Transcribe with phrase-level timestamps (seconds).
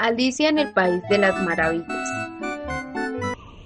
[0.00, 2.08] Alicia en el País de las Maravillas.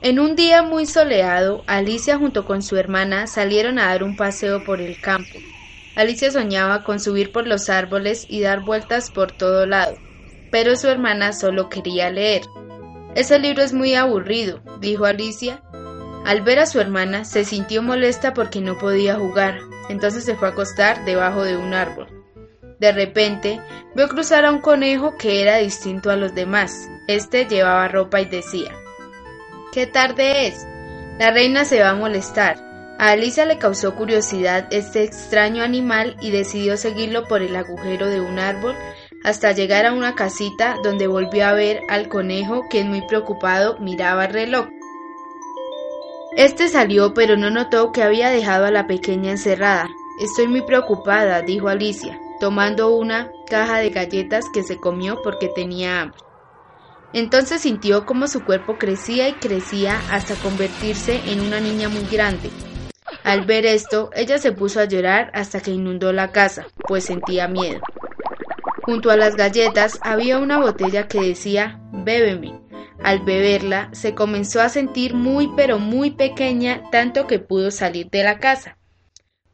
[0.03, 4.65] En un día muy soleado, Alicia junto con su hermana salieron a dar un paseo
[4.65, 5.39] por el campo.
[5.95, 9.97] Alicia soñaba con subir por los árboles y dar vueltas por todo lado,
[10.51, 12.43] pero su hermana solo quería leer.
[13.15, 15.63] Ese libro es muy aburrido, dijo Alicia.
[16.27, 20.49] Al ver a su hermana, se sintió molesta porque no podía jugar, entonces se fue
[20.49, 22.24] a acostar debajo de un árbol.
[22.85, 23.63] De repente,
[23.95, 26.91] vio cruzar a un conejo que era distinto a los demás.
[27.07, 28.73] Este llevaba ropa y decía,
[29.73, 30.67] ¿Qué tarde es?
[31.19, 32.59] La reina se va a molestar.
[32.99, 38.21] A Alicia le causó curiosidad este extraño animal y decidió seguirlo por el agujero de
[38.21, 38.77] un árbol
[39.25, 44.27] hasta llegar a una casita donde volvió a ver al conejo que muy preocupado miraba
[44.27, 44.67] el reloj.
[46.37, 49.89] Este salió pero no notó que había dejado a la pequeña encerrada.
[50.21, 56.03] Estoy muy preocupada, dijo Alicia tomando una caja de galletas que se comió porque tenía
[56.03, 56.21] hambre.
[57.15, 62.51] Entonces sintió como su cuerpo crecía y crecía hasta convertirse en una niña muy grande.
[63.23, 67.49] Al ver esto, ella se puso a llorar hasta que inundó la casa, pues sentía
[67.49, 67.81] miedo.
[68.83, 72.61] Junto a las galletas había una botella que decía Bébeme.
[73.03, 78.23] Al beberla, se comenzó a sentir muy pero muy pequeña tanto que pudo salir de
[78.23, 78.77] la casa.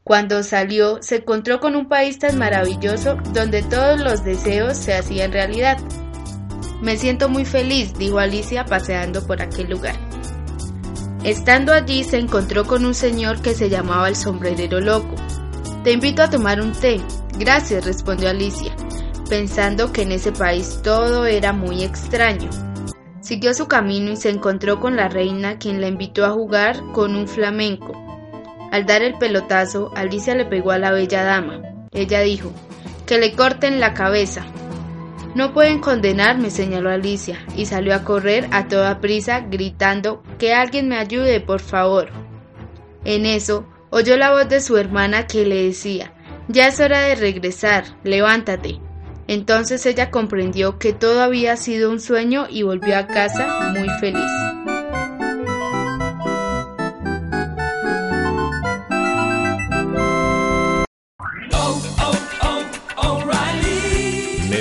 [0.03, 5.31] Cuando salió, se encontró con un país tan maravilloso donde todos los deseos se hacían
[5.31, 5.77] realidad.
[6.81, 9.95] Me siento muy feliz, dijo Alicia paseando por aquel lugar.
[11.23, 15.15] Estando allí se encontró con un señor que se llamaba el sombrerero loco.
[15.83, 16.99] Te invito a tomar un té.
[17.37, 18.75] Gracias, respondió Alicia,
[19.29, 22.49] pensando que en ese país todo era muy extraño.
[23.19, 27.15] Siguió su camino y se encontró con la reina quien la invitó a jugar con
[27.15, 28.10] un flamenco.
[28.71, 31.61] Al dar el pelotazo, Alicia le pegó a la bella dama.
[31.91, 32.51] Ella dijo,
[33.05, 34.45] que le corten la cabeza.
[35.35, 40.87] No pueden condenarme, señaló Alicia, y salió a correr a toda prisa, gritando, que alguien
[40.87, 42.09] me ayude, por favor.
[43.03, 46.13] En eso, oyó la voz de su hermana que le decía,
[46.47, 48.79] ya es hora de regresar, levántate.
[49.27, 54.70] Entonces ella comprendió que todo había sido un sueño y volvió a casa muy feliz.